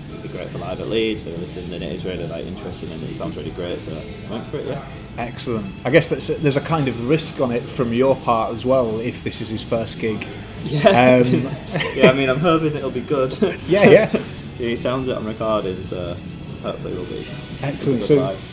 [0.10, 1.24] it'd be great for live at Leeds.
[1.24, 3.82] So I listened and it is really like interesting and it sounds really great.
[3.82, 4.66] So I went for it.
[4.66, 4.86] Yeah.
[5.18, 5.72] Excellent.
[5.86, 9.00] I guess that's, there's a kind of risk on it from your part as well
[9.00, 10.26] if this is his first gig.
[10.64, 11.22] Yeah.
[11.24, 11.44] Um,
[11.96, 12.10] yeah.
[12.10, 13.38] I mean, I'm hoping it'll be good.
[13.42, 13.90] Yeah, yeah.
[14.14, 14.22] yeah.
[14.58, 16.16] He sounds it on recording, so
[16.62, 17.26] hopefully it'll be.
[17.64, 18.04] Excellent.
[18.04, 18.53] So, live.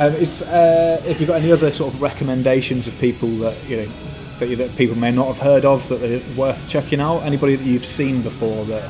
[0.00, 3.76] Um, is, uh, have you got any other sort of recommendations of people that you
[3.76, 3.92] know
[4.38, 7.18] that, you, that people may not have heard of that are worth checking out?
[7.18, 8.86] Anybody that you've seen before that?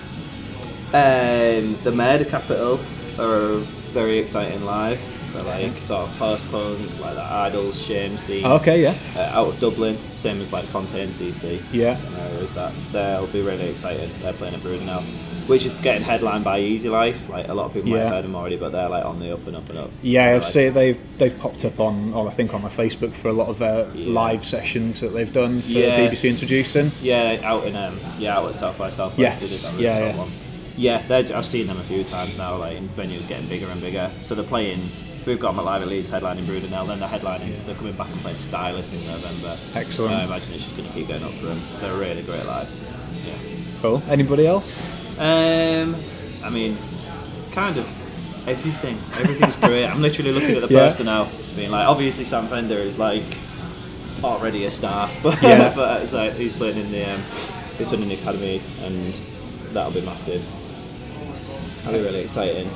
[0.92, 2.78] Um, the Murder Capital
[3.18, 3.56] are
[3.90, 5.02] very exciting live.
[5.32, 8.46] They're like sort of post punk, like the IDLES, Shame scene.
[8.46, 8.94] Okay, yeah.
[9.16, 11.60] Uh, out of Dublin, same as like Fontaines DC.
[11.72, 11.96] Yeah.
[11.96, 14.08] Some areas that they'll be really excited.
[14.22, 15.02] They're playing at Bruder now,
[15.50, 17.28] which is getting headlined by Easy Life.
[17.28, 19.34] Like a lot of people might have heard them already, but they're like on the
[19.34, 19.90] up and up and up.
[20.02, 23.12] Yeah, I've like- seen they've they've popped up on, or I think on my Facebook
[23.12, 24.12] for a lot of uh, Yeah.
[24.12, 25.98] live sessions that they've done for Yeah.
[26.08, 26.92] BBC Introducing.
[27.02, 29.18] Yeah, out in um, yeah, out at South by Southwest.
[29.18, 30.26] Yes, they did that really yeah, yeah.
[30.76, 32.56] Yeah, they're- I've seen them a few times now.
[32.56, 34.10] Like in venues getting bigger and bigger.
[34.20, 34.80] So they're playing.
[35.26, 36.86] We've got them at live at Leeds headlining Brudenell.
[36.86, 37.52] Then they're headlining.
[37.66, 39.54] They're coming back and playing Stylus in November.
[39.74, 40.14] Excellent.
[40.14, 41.60] I imagine it's just going to keep going up for them.
[41.80, 42.70] They're really great live.
[43.26, 43.34] Yeah.
[43.82, 44.02] Cool.
[44.08, 44.82] Anybody else?
[45.20, 45.94] Um,
[46.42, 46.76] I mean,
[47.52, 47.86] kind of
[48.48, 48.96] everything.
[49.20, 49.84] Everything's great.
[49.86, 50.84] I'm literally looking at the Yeah.
[50.86, 53.22] poster now, being like, obviously Sam Fender is like
[54.24, 55.72] already a star, but Yeah.
[55.74, 57.20] but it's like he's playing in the um,
[57.78, 59.14] he's playing in the academy, and
[59.74, 60.42] that'll be massive.
[61.84, 62.68] That'll be really exciting.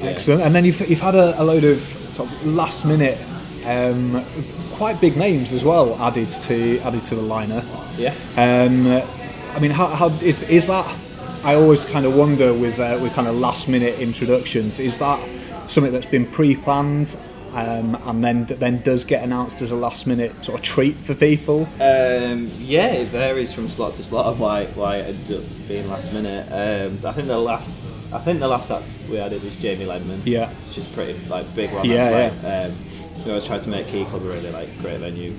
[0.00, 0.10] Yeah.
[0.10, 0.42] Excellent.
[0.42, 1.80] And then you've, you've had a, a load of,
[2.14, 3.18] sort of last minute,
[3.64, 4.24] um,
[4.72, 7.64] quite big names as well added to added to the liner.
[7.96, 8.14] Yeah.
[8.36, 8.86] Um,
[9.54, 10.86] I mean, how, how is is that?
[11.44, 14.78] I always kind of wonder with uh, with kind of last minute introductions.
[14.80, 15.20] Is that
[15.68, 17.16] something that's been pre-planned?
[17.56, 21.14] um, and then then does get announced as a last minute sort of treat for
[21.14, 21.62] people.
[21.80, 25.88] Um, yeah, it varies from slot to slot of why why it ended up being
[25.88, 26.46] last minute.
[26.52, 27.80] Um, I think the last
[28.12, 30.20] I think the last act we added was Jamie Lenman.
[30.24, 30.50] Yeah.
[30.68, 31.86] which is pretty like big one.
[31.86, 35.00] Yeah, That's like, Um, we always tried to make Key Club a really like great
[35.00, 35.34] venue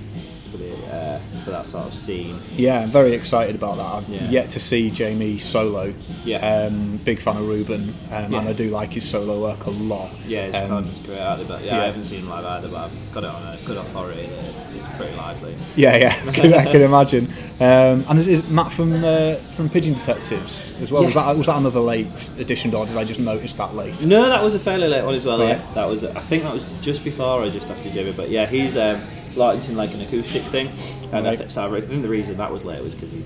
[0.47, 2.39] for the uh, for that sort of scene.
[2.55, 3.85] Yeah, I'm very excited about that.
[3.85, 4.29] I've Yeah.
[4.29, 5.93] yet to see Jamie solo.
[6.25, 6.37] Yeah.
[6.67, 8.39] Um, big fan of Reuben, um, Yeah.
[8.39, 10.09] and I do like his solo work a lot.
[10.27, 11.81] Yeah, it's Um, kind of great but yeah, yeah.
[11.83, 14.77] I haven't seen him live either, but I've got it on a good authority that
[14.79, 15.55] it's pretty lively.
[15.75, 17.27] Yeah, yeah, I can, I can imagine.
[17.59, 21.03] Um, and is, is Matt from uh, from Pigeon Detectives as well?
[21.03, 21.25] Was Yes.
[21.25, 24.05] that was that another late edition, or did I just notice that late?
[24.05, 25.39] No, that was a fairly late one as well.
[25.39, 26.03] Yeah, that was.
[26.03, 28.13] I think that was just before or just after Jamie.
[28.15, 29.01] But yeah, he's um,
[29.37, 30.69] launching like an acoustic thing,
[31.13, 33.23] and I, th- so I think the reason that was late was because he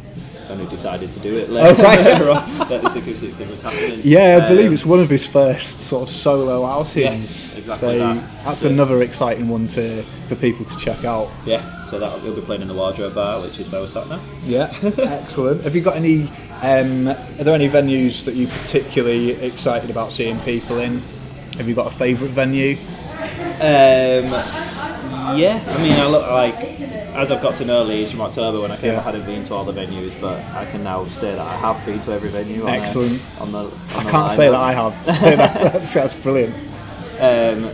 [0.49, 1.99] only decided to do it Oh, later, right.
[2.05, 4.01] later on, that this acoustic thing was happening.
[4.03, 6.95] Yeah, I believe Um, it's one of his first sort of solo outings.
[6.97, 8.43] Yes, exactly so that.
[8.43, 11.29] that's So- another exciting one to for people to check out.
[11.45, 14.07] Yeah, so that he'll be playing in the wardrobe bar, which is where we're sat
[14.09, 14.19] now.
[14.45, 15.63] Yeah, excellent.
[15.63, 16.29] Have you got any?
[16.61, 21.01] Um, are there any venues that you're particularly excited about seeing people in?
[21.57, 22.77] Have you got a favourite venue?
[23.21, 24.25] Um,
[25.37, 26.81] yeah, I mean, I look like
[27.13, 28.99] as I've got to know Leeds from October when I came, Yeah.
[28.99, 31.85] I hadn't been to all the venues, but I can now say that I have
[31.85, 32.63] been to every venue.
[32.63, 33.21] On Excellent.
[33.39, 34.93] on the, on I can't say that I have.
[35.15, 36.55] So that's, that's brilliant.
[37.19, 37.71] Um,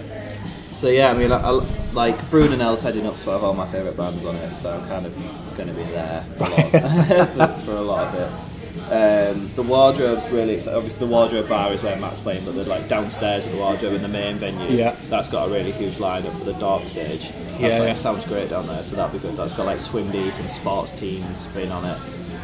[0.71, 1.51] so yeah, I mean, I, I,
[1.93, 5.05] like Brudenell's heading up to have all my favourite bands on it, so I'm kind
[5.05, 5.15] of
[5.55, 8.56] going to be there a lot for, for a lot of it.
[8.91, 10.77] Um, the wardrobe's really exciting.
[10.77, 13.93] Obviously, the wardrobe bar is where Matt's playing, but the like downstairs of the wardrobe
[13.93, 14.95] in the main venue, Yeah.
[15.09, 17.29] that's got a really huge lineup for the dark stage.
[17.31, 17.93] That's Yeah, like, yeah.
[17.95, 19.35] sounds great down there, so that'd be good.
[19.37, 21.97] That's got like swim deep and sports teams spin on it,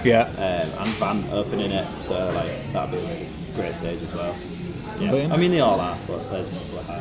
[0.04, 0.24] Yeah.
[0.38, 4.36] um, and Van opening it, so like that'd be a really great stage as well.
[5.04, 5.34] Yeah.
[5.34, 6.50] I mean they all are, but there's.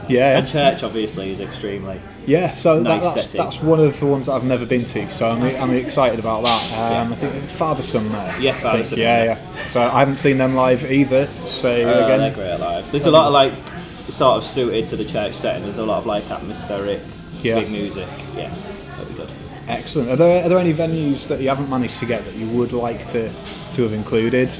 [0.09, 2.01] Yeah, and church obviously is extremely.
[2.27, 5.29] Yeah, so that, that's, that's one of the ones that I've never been to, so
[5.29, 6.63] I'm, I'm excited about that.
[6.73, 7.13] Um, Yeah.
[7.13, 8.41] I think Father Son there.
[8.41, 8.85] Yeah, I Father.
[8.85, 9.39] Son, Yeah, yeah.
[9.57, 9.67] yeah.
[9.67, 11.27] So I haven't seen them live either.
[11.47, 12.91] So Oh, they're again, great live.
[12.91, 13.53] There's a lot of like
[14.11, 15.63] sort of suited to the church setting.
[15.63, 17.01] There's a lot of like atmospheric,
[17.43, 17.61] Yeah.
[17.61, 18.09] big music.
[18.37, 18.53] Yeah,
[18.97, 19.33] that'd be good.
[19.69, 20.11] excellent.
[20.11, 22.73] Are there are there any venues that you haven't managed to get that you would
[22.73, 23.31] like to
[23.75, 24.51] to have included,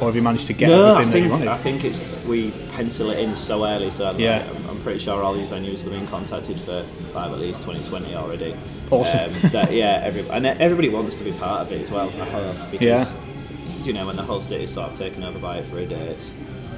[0.00, 1.48] or have you managed to get no, I everything that you think wanted?
[1.48, 4.38] I think it's we pencil it in so early, so I'm, Yeah.
[4.52, 8.14] like, I'm, pretty sure all these venues have been contacted for by at least 2020
[8.14, 8.54] already.
[8.90, 9.20] Awesome.
[9.44, 12.08] Um, that, yeah, every, and everybody wants to be part of it as well.
[12.08, 13.84] I hope because Yeah.
[13.84, 15.96] you know when the whole city's sort of taken over by it for a day,
[16.08, 16.32] it's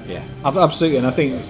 [0.09, 0.23] yeah.
[0.45, 1.41] Absolutely, and I think,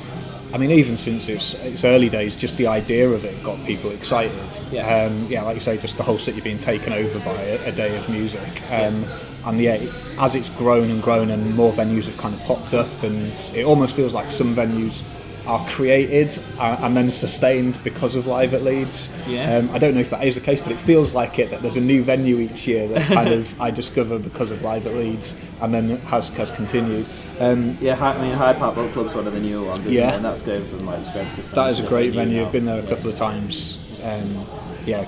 [0.52, 3.90] I mean, even since its, its early days, just the idea of it got people
[3.92, 4.32] excited.
[4.70, 5.04] Yeah.
[5.06, 7.72] um, yeah, like you say, just the whole city being taken over by a, a
[7.72, 8.42] day of music.
[8.70, 9.06] Um,
[9.46, 12.74] And yeah, it- as it's grown and grown, and more venues have kind of popped
[12.74, 15.02] up, and it almost feels like some venues
[15.46, 19.08] are created and then sustained because of Live at Leeds.
[19.26, 19.56] Yeah.
[19.56, 21.62] Um, I don't know if that is the case, but it feels like it that
[21.62, 24.94] there's a new venue each year that kind of I discover because of Live at
[24.94, 27.06] Leeds, and then has has continued.
[27.40, 30.10] Um, Yeah, I mean Hyde Park Boat Club's one of the newer ones, Yeah.
[30.12, 30.16] it?
[30.16, 31.54] and that's going from like strength to strength.
[31.54, 32.44] That is a great venue.
[32.44, 32.90] I've been there a Yeah.
[32.90, 33.78] couple of times.
[34.04, 34.44] Um,
[34.84, 35.06] yeah,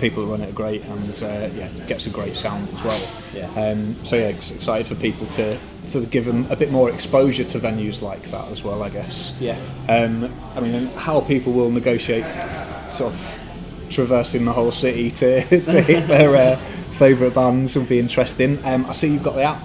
[0.00, 3.22] people who run it are great, and uh, yeah, gets a great sound as well.
[3.34, 3.60] Yeah.
[3.60, 7.58] Um, so yeah, excited for people to to give them a bit more exposure to
[7.58, 8.82] venues like that as well.
[8.82, 9.36] I guess.
[9.40, 9.58] Yeah.
[9.88, 12.24] Um, I mean, how people will negotiate
[12.92, 13.36] sort of
[13.90, 18.58] traversing the whole city to, to hit their uh, favourite bands will be interesting.
[18.64, 19.62] Um, I see you've got the app,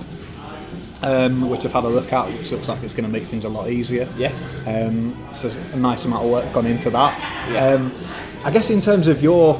[1.02, 3.46] um, which I've had a look at, which looks like it's going to make things
[3.46, 4.08] a lot easier.
[4.18, 4.66] Yes.
[4.68, 7.50] Um, so a nice amount of work gone into that.
[7.52, 7.68] Yeah.
[7.68, 7.92] Um,
[8.44, 9.60] I guess in terms of your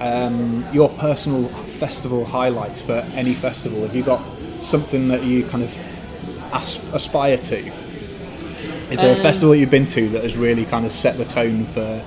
[0.00, 4.20] um, your personal festival highlights for any festival, have you got
[4.60, 5.74] something that you kind of
[6.54, 7.58] as- aspire to?
[8.90, 11.24] Is there a Um, festival you've been to that has really kind of set the
[11.24, 12.00] tone for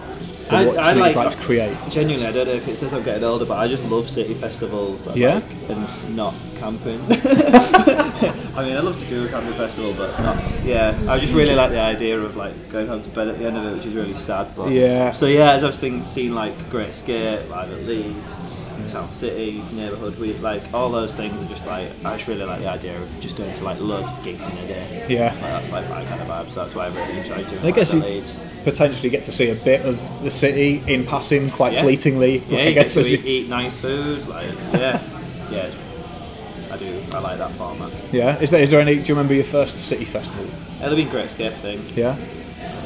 [0.49, 1.75] I- what I like- like to create?
[1.89, 4.33] Genuinely, I don't know if it says I'm getting older, but I just love city
[4.33, 5.03] festivals.
[5.03, 5.35] That Yeah?
[5.35, 5.43] Like,
[5.77, 6.99] and not camping.
[7.09, 10.37] I mean, I love to do a camping festival, but not.
[10.63, 13.45] Yeah, I just really like the idea of like going home to bed at the
[13.45, 14.47] end of it, which is really sad.
[14.55, 15.11] But Yeah.
[15.11, 18.37] So yeah, as I've seen, seen like Great Escape, live at Leeds.
[18.87, 22.59] Sound City, Neighbourhood We like all those things are just like I just really like
[22.61, 25.05] the idea of just going to like loads of gigs in a day.
[25.09, 25.25] Yeah.
[25.33, 26.47] like, that's like my kind of vibe.
[26.49, 27.63] So that's why I really enjoy doing.
[27.63, 27.65] It.
[27.65, 31.73] I guess you potentially get to see a bit of the city in passing quite
[31.73, 31.83] Yeah.
[31.83, 32.39] fleetingly.
[32.47, 34.27] Yeah, I you get guess to as eat, you- eat nice food.
[34.27, 35.01] Like, yeah,
[35.51, 35.57] yeah.
[35.67, 35.75] it's-
[36.71, 37.01] I do.
[37.13, 37.91] I like that format.
[38.11, 38.37] yeah.
[38.39, 38.95] Is there, is there any?
[38.95, 40.45] Do you remember your first city festival?
[40.83, 41.79] It'll be a great escape thing.
[41.95, 42.15] Yeah.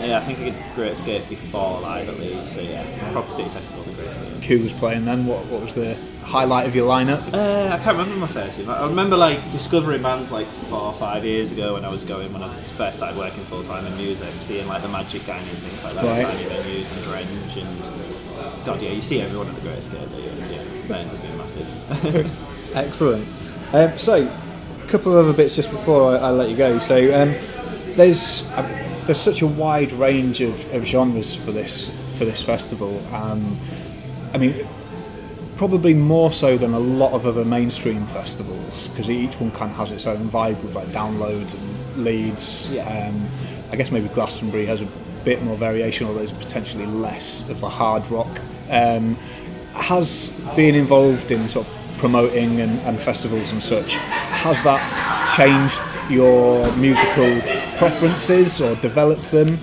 [0.04, 2.52] Yeah, I think I did Great Escape before Live at Leeds.
[2.56, 4.44] So yeah, proper city festival, the Great Escape.
[4.44, 5.26] Who was playing then?
[5.26, 7.22] What, what was the highlight of your lineup?
[7.34, 8.70] Uh, I can't remember my first year.
[8.70, 12.32] I remember like discovering bands like four or five years ago when I was going
[12.34, 15.46] when I first started working full time in music, seeing like the Magic Gang and
[15.48, 16.26] things like that, Right.
[16.26, 20.00] tiny venues and Grange and God, yeah, you see everyone at the Great Escape.
[20.18, 22.48] Yeah, that ends up being massive.
[22.76, 23.28] Excellent.
[23.74, 26.80] Um, so, a couple of other bits just before I, I let you go.
[26.80, 27.34] So, um,
[27.96, 28.66] there's um,
[29.12, 33.06] there's such a wide range of, of genres for this for this festival.
[33.14, 33.58] Um,
[34.34, 34.66] I mean,
[35.58, 39.76] probably more so than a lot of other mainstream festivals because each one kind of
[39.76, 42.72] has its own vibe with like downloads and Leeds.
[42.72, 42.84] Yeah.
[42.88, 43.28] Um,
[43.70, 44.88] I guess maybe Glastonbury has a
[45.26, 48.40] bit more variation, although there's potentially less of the hard rock.
[48.70, 49.16] Um,
[49.74, 54.82] has being involved in sort of promoting and, and festivals and such, has that
[55.36, 59.58] changed your musical preferences or developed them?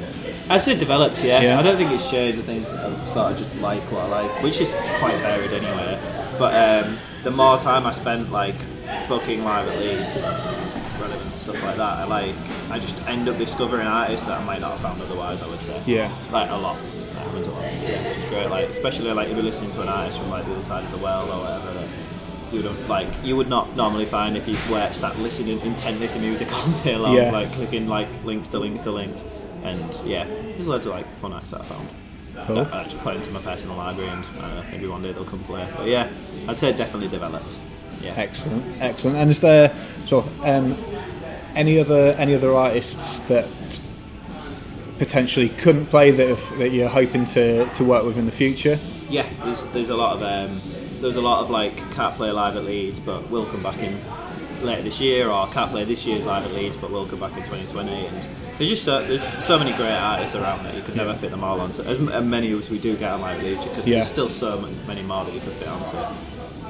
[0.51, 1.41] I'd say developed, yeah.
[1.43, 1.59] Yeah.
[1.59, 2.39] I don't think it's changed.
[2.41, 5.99] I think I sort of just like what I like, which is quite varied anyway.
[6.39, 6.55] But
[6.87, 8.55] um, the more time I spent like
[9.09, 10.25] booking live at Leeds and
[11.01, 12.35] relevant stuff like that, I like
[12.71, 15.43] I just end up discovering artists that I might not have found otherwise.
[15.43, 16.11] I would say, Yeah.
[16.33, 16.79] like a lot.
[17.15, 18.49] That happens a lot, yeah, which is great.
[18.49, 20.91] Like especially like if you're listening to an artist from like the other side of
[20.93, 21.73] the world or whatever.
[21.75, 21.88] That,
[22.53, 26.19] you don't like you would not normally find if you were sat listening intently to
[26.19, 27.31] music all day long, Yeah.
[27.31, 29.25] like clicking like links to links to links,
[29.65, 31.89] and yeah, there's loads of like fun acts that I found.
[32.47, 32.61] Cool.
[32.73, 35.67] I just put into my personal library, and I maybe one day they'll come play.
[35.77, 36.09] But yeah,
[36.47, 37.59] I'd say it definitely developed.
[38.01, 38.15] Yeah.
[38.17, 39.17] Excellent, excellent.
[39.17, 39.75] And is there
[40.07, 40.77] sort of um,
[41.57, 43.47] any other any other artists that
[44.99, 48.79] potentially couldn't play that if, that you're hoping to, to work with in the future?
[49.11, 50.57] Yeah, there's there's a lot of um,
[51.01, 53.97] there's a lot of like can't play live at Leeds, but we'll come back in
[54.65, 57.33] later this year, or can't play this year's live at Leeds, but we'll come back
[57.37, 58.07] in 2020.
[58.07, 58.27] And
[58.59, 61.45] there's just so, there's so many great artists around that you could never fit them
[61.45, 61.83] all onto.
[61.83, 63.95] As many as we do get on live at Leeds, you could, Yeah.
[63.97, 65.97] there's still so many more that you could fit onto.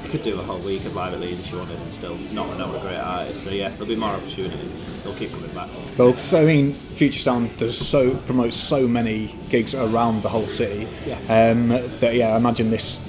[0.03, 2.15] You could do a whole week of live at Leeds if you wanted, and still
[2.31, 3.43] not know a great artist.
[3.43, 4.75] So yeah, there'll be more opportunities.
[5.03, 5.69] They'll keep coming back.
[5.97, 10.45] Well, so I mean, Future Sound does so promotes so many gigs around the whole
[10.47, 10.87] city.
[11.07, 11.15] Yeah.
[11.27, 13.01] Um, that yeah, I imagine this.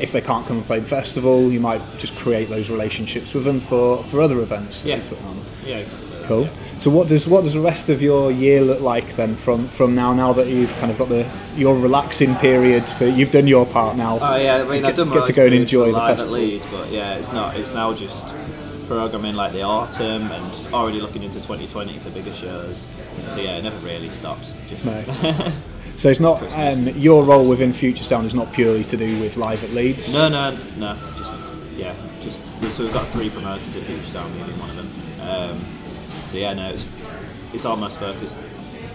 [0.00, 3.44] If they can't come and play the festival, you might just create those relationships with
[3.44, 4.96] them for, for other events that Yeah.
[4.96, 5.40] you put on.
[5.66, 5.76] Yeah.
[5.78, 6.00] exactly.
[6.26, 6.48] Cool.
[6.78, 9.94] So what does what does the rest of your year look like then from from
[9.94, 10.14] now?
[10.14, 13.96] Now that you've kind of got the your relaxing period for you've done your part
[13.98, 14.18] now.
[14.22, 16.16] Oh yeah, I mean, Get- I've done my get to go and enjoy the live
[16.16, 16.36] festival.
[16.36, 17.58] at Leeds, but yeah, it's not.
[17.58, 18.34] It's now just
[18.88, 22.86] programming like the autumn and already looking into 2020 for bigger shows.
[23.28, 24.56] So yeah, it never really stops.
[24.66, 25.02] Just No.
[25.96, 29.36] So it's not um, your role within Future Sound is not purely to do with
[29.36, 30.12] live at Leeds.
[30.14, 30.94] no, no, no.
[31.16, 31.36] Just
[31.76, 35.28] yeah, just so we've got three promoters in Future Sound, being one of them.
[35.28, 35.60] Um,
[36.26, 36.86] so yeah, no, it's
[37.52, 38.36] it's almost focused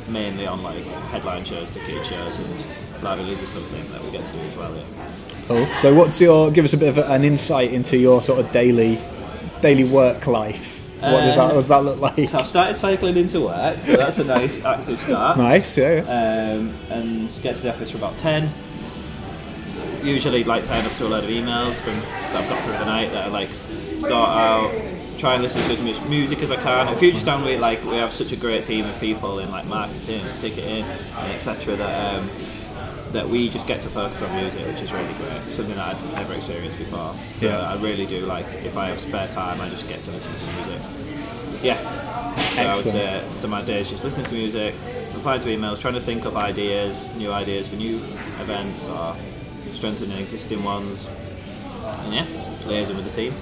[0.09, 4.12] mainly on like headline shows, ticket shows, and live at Leeds is something that we
[4.12, 4.75] get to do as well.
[4.75, 4.83] Yeah.
[5.47, 5.65] Cool.
[5.75, 8.99] So what's your give us a bit of an insight into your sort of daily
[9.62, 10.79] daily work life?
[10.99, 12.27] What does that what does that look like?
[12.27, 15.38] So I've started cycling into work, so that's a nice active start.
[15.38, 16.03] Nice, yeah.
[16.03, 16.53] yeah.
[16.53, 18.49] um, and get to the office for about 10.
[20.03, 22.85] Usually, like, turn up to a load of emails from that I've got through the
[22.85, 24.71] night that I like sort out,
[25.17, 26.88] try and listen to as much music as I can.
[26.88, 29.65] At Future Sound, we like we have such a great team of people in like
[29.67, 30.83] marketing, ticketing,
[31.33, 31.75] etc.
[31.75, 32.29] That um,
[33.12, 35.41] that we just get to focus on music, which is really great.
[35.54, 37.13] Something that I'd never experienced before.
[37.32, 37.72] So Yeah.
[37.72, 40.45] I really do like if I have spare time, I just get to listen to
[40.56, 40.82] music.
[41.63, 41.78] Yeah.
[42.38, 42.91] So I would Excellent.
[42.91, 44.76] say so my day is just listening to music,
[45.13, 47.98] replying to emails, trying to think of ideas, new ideas for new
[48.41, 49.15] events or
[49.74, 51.10] strengthening existing ones.
[52.04, 52.26] And yeah,
[52.65, 53.34] liaising with the team.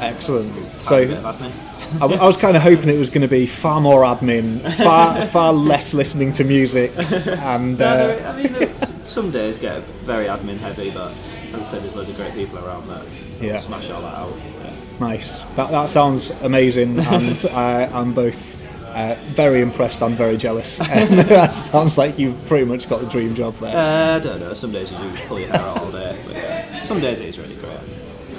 [0.00, 0.52] Excellent.
[0.80, 1.52] So, a bit So of admin.
[2.00, 5.24] I, I was kind of hoping it was going to be far more admin, far
[5.26, 8.73] far less listening to music, and No, uh, there- I mean, there-
[9.04, 11.12] some days get very admin heavy, but
[11.52, 13.04] as I said, there's loads of great people around that
[13.40, 13.58] Yeah.
[13.58, 14.32] smash all that out.
[14.62, 14.70] Yeah.
[15.00, 15.42] nice.
[15.56, 18.52] That that sounds amazing, and uh, I'm both.
[18.94, 20.80] Uh, very impressed and very jealous.
[20.80, 23.76] And that sounds like you've pretty much got the dream job there.
[23.76, 24.54] Uh, I don't know.
[24.54, 27.18] Some days you do just pull your hair out all day, but yeah, some days
[27.18, 27.76] it is really great.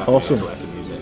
[0.08, 0.38] Awesome.
[0.38, 1.02] To work in music.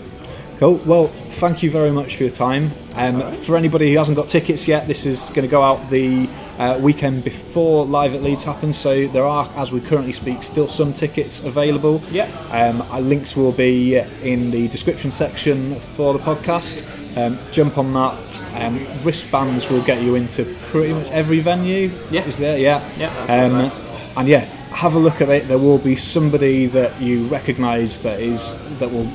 [0.58, 0.80] Cool.
[0.84, 1.06] Well,
[1.38, 2.72] thank you very much for your time.
[2.96, 3.36] Um, right.
[3.46, 6.78] For anybody who hasn't got tickets yet, this is going to go out the uh,
[6.80, 8.76] weekend before Live at Leeds happens.
[8.76, 12.00] So there are, as we currently speak, still some tickets available.
[12.10, 12.24] Yeah.
[12.50, 16.90] Um, links will be in the description section for the podcast.
[17.16, 18.42] Um, jump on that.
[18.56, 21.90] Um, wristbands will get you into pretty much every venue.
[22.10, 22.24] Yeah.
[22.24, 22.58] Is there?
[22.58, 22.82] Yeah.
[22.98, 23.70] Yeah, Um,
[24.16, 24.40] and yeah,
[24.74, 25.46] have a look at it.
[25.46, 29.10] There will be somebody that you recognise that is that will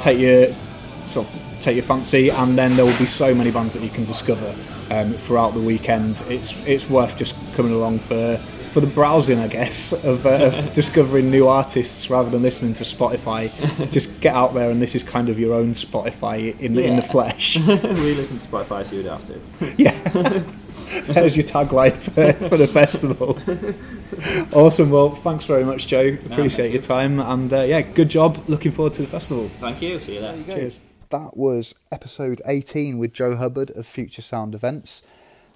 [0.00, 0.54] take you
[1.08, 3.90] sort of take your fancy, and then there will be so many bands that you
[3.90, 4.54] can discover
[4.90, 6.22] um, throughout the weekend.
[6.28, 8.38] It's it's worth just coming along for
[8.76, 12.84] for the browsing, I guess, of, uh, of discovering new artists rather than listening to
[12.84, 13.50] Spotify.
[13.90, 17.02] just get out there, and this is kind of your own Spotify in in the
[17.02, 17.56] flesh.
[17.56, 19.40] we listen to Spotify, so you'd have to.
[19.78, 20.42] Yeah.
[21.06, 23.38] There's your tagline for, for the festival.
[24.52, 24.90] awesome.
[24.90, 26.16] Well, thanks very much, Joe.
[26.30, 27.18] Appreciate your time.
[27.18, 28.38] And uh, yeah, good job.
[28.46, 29.50] Looking forward to the festival.
[29.58, 29.98] Thank you.
[30.00, 30.36] See you there.
[30.44, 30.80] Cheers.
[31.10, 35.04] That was episode 18 with Joe Hubbard of Future Sound Events.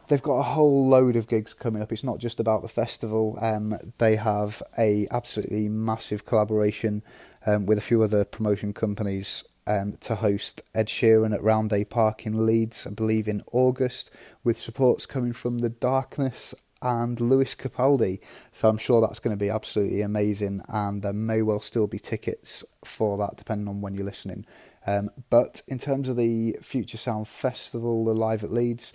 [0.08, 1.90] They've got a whole load of gigs coming up.
[1.90, 3.36] It's not just about the festival.
[3.42, 7.02] Um, they have a absolutely massive collaboration
[7.46, 12.26] um, with a few other promotion companies um, to host Ed Sheeran at Roundhay Park
[12.26, 14.12] in Leeds, I believe in August,
[14.44, 18.20] with supports coming from The Darkness and Lewis Capaldi.
[18.52, 21.98] So I'm sure that's going to be absolutely amazing, and there may well still be
[21.98, 24.46] tickets for that, depending on when you're listening.
[24.86, 28.92] Um, but in terms of the Future Sound Festival, the live at Leeds,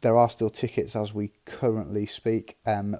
[0.00, 2.56] there are still tickets as we currently speak.
[2.64, 2.96] Um,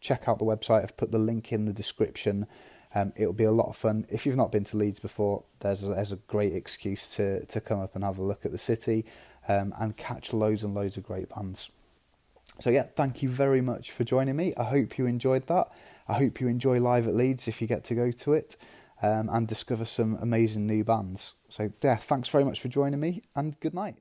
[0.00, 0.82] check out the website.
[0.82, 2.46] I've put the link in the description.
[2.94, 4.06] Um, it'll be a lot of fun.
[4.08, 7.60] If you've not been to Leeds before, there's a, there's a great excuse to, to
[7.60, 9.04] come up and have a look at the city
[9.48, 11.70] um, and catch loads and loads of great bands.
[12.60, 14.54] So yeah, thank you very much for joining me.
[14.56, 15.68] I hope you enjoyed that.
[16.08, 18.56] I hope you enjoy Live at Leeds if you get to go to it
[19.04, 21.34] um, and discover some amazing new bands.
[21.48, 23.96] So yeah, thanks very much for joining me and good night.